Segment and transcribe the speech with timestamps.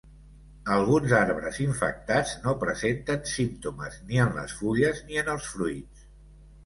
[0.75, 6.09] Alguns arbres infectats no presenten símptomes ni en les fulles ni en els fruits.